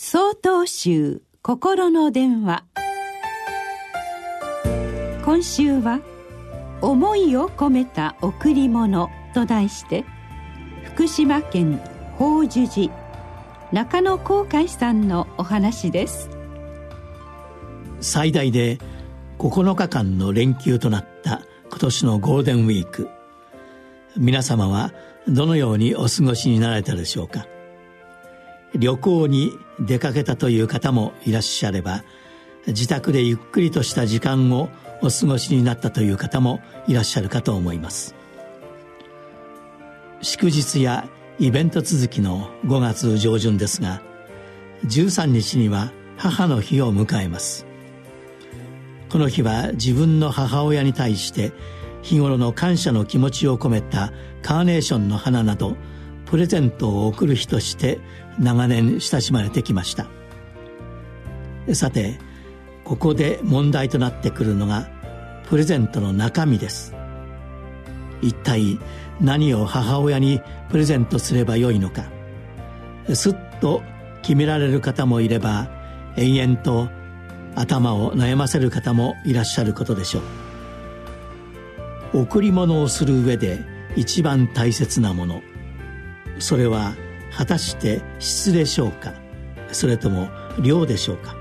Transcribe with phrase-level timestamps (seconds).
[0.00, 2.62] 総統集心の電話。
[5.24, 5.98] 今週は
[6.80, 10.04] 「思いを込めた贈り物」と題して
[10.84, 11.80] 福島県
[12.16, 12.92] 法寿寺
[13.72, 16.30] 中野航海さんのお話です。
[18.00, 18.78] 最大で
[19.40, 23.08] 9日間の連休となった今年のゴールデンウィーク。
[24.16, 24.92] 皆様は
[25.26, 27.46] どのようにお過ごしになられたでしょうか？
[28.74, 32.04] 旅行に出かけたという方もいらっしゃれば
[32.66, 34.68] 自宅でゆっくりとした時間を
[35.00, 38.14] お過ごしになったという方もいらっしゃるかと思います。
[40.20, 41.08] 祝日や
[41.38, 44.02] イベント続きの5月上旬ですが
[44.86, 47.66] 13日には母の日を迎えます。
[49.08, 51.52] この日は自分の母親に対して
[52.02, 55.76] 日頃の感謝の気持ちを込めたカーネーションの花など
[56.28, 57.98] プレゼントを贈る日として
[58.38, 60.06] 長年親しまれてきました。
[61.74, 62.18] さて
[62.84, 64.88] ここで問題となってくるのが
[65.48, 66.94] プレゼントの中身です。
[68.20, 68.78] 一体
[69.20, 72.04] 何を母親にプレゼントすればよいのか。
[73.14, 73.82] すっと
[74.20, 75.70] 決められる方もいれば
[76.16, 76.90] 延々と
[77.54, 80.20] 頭を悩ませる方もいらっしゃることでしょ
[82.12, 82.18] う。
[82.20, 83.60] 贈り物をする上で
[83.96, 85.42] 一番大切なもの。
[86.38, 86.94] それは
[87.36, 89.12] 果たして質でしょうか？
[89.72, 90.28] それとも
[90.60, 91.36] 量でしょうか？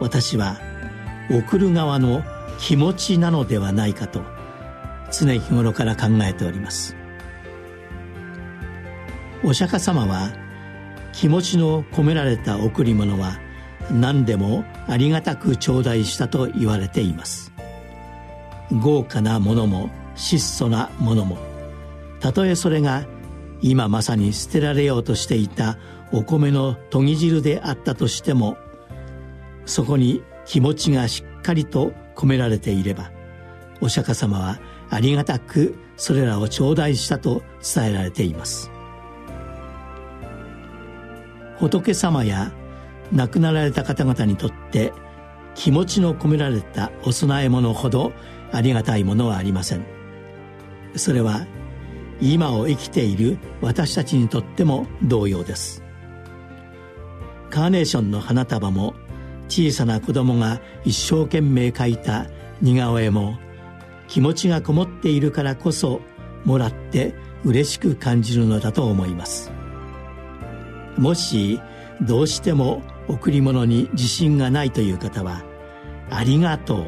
[0.00, 0.58] 私は
[1.30, 2.22] 送る側の
[2.58, 4.22] 気持ちなのではないかと
[5.10, 6.96] 常日頃から考えております。
[9.42, 10.30] お釈迦様は
[11.12, 13.38] 気持ちの込められた贈り物は
[13.90, 17.52] 何でもありがたく頂戴したと言われています。
[18.72, 21.38] 豪華なものも質素なものも
[22.20, 23.04] たとえそれが
[23.60, 25.78] 今まさに捨てられようとしていた
[26.12, 28.56] お米の研ぎ汁であったとしても
[29.66, 33.10] そこに気持ちがしっかりと込められていれば
[33.80, 34.60] お釈迦様は
[34.90, 37.42] ありがたくそれらを頂戴したと
[37.74, 38.70] 伝えられています。
[41.58, 42.52] 仏様や
[43.12, 44.92] 亡くなられた方々にとって
[45.54, 48.12] 気持ちの込められたお供え物ほど
[48.52, 49.86] ありがたいものはありません。
[50.96, 51.46] それは
[52.20, 55.82] 今を生きている私たちにとっても同様です。
[57.50, 58.94] カーネーションの花束も
[59.48, 62.26] 小さな子供が一生懸命描いた
[62.60, 63.38] 似顔絵も
[64.08, 66.00] 気持ちがこもっているからこそ
[66.44, 67.14] もらって
[67.44, 69.52] 嬉しく感じるのだと思います。
[70.96, 71.60] もし
[72.02, 75.42] どうしても贈り物に自信がないという方は
[76.10, 76.84] 「ありがとう」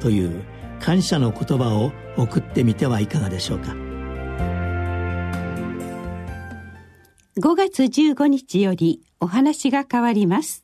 [0.00, 0.42] という
[0.80, 3.74] 感謝の言葉を送ってみてはいかがでしょうか。
[7.42, 10.62] 5月15日よりお話が変わります。